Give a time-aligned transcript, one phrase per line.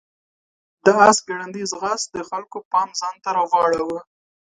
[0.85, 3.99] د آس ګړندی ځغاست د خلکو پام ځان ته راواړاوه.